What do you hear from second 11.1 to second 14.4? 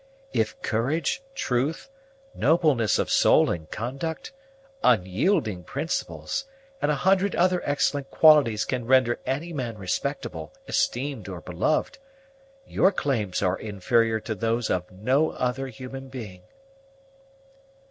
or beloved, your claims are inferior to